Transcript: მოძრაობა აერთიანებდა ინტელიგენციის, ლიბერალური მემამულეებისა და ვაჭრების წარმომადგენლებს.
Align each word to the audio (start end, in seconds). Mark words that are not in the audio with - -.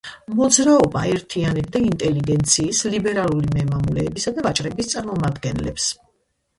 მოძრაობა 0.37 1.03
აერთიანებდა 1.09 1.83
ინტელიგენციის, 1.89 2.81
ლიბერალური 2.97 3.55
მემამულეებისა 3.59 4.37
და 4.41 4.49
ვაჭრების 4.51 4.95
წარმომადგენლებს. 4.97 5.93